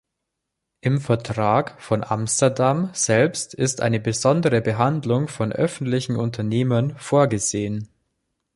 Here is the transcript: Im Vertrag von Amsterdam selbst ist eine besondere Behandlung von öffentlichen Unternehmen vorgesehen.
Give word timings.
Im 0.79 0.99
Vertrag 0.99 1.79
von 1.79 2.03
Amsterdam 2.03 2.89
selbst 2.91 3.53
ist 3.53 3.81
eine 3.83 3.99
besondere 3.99 4.59
Behandlung 4.59 5.27
von 5.27 5.51
öffentlichen 5.53 6.15
Unternehmen 6.15 6.97
vorgesehen. 6.97 7.87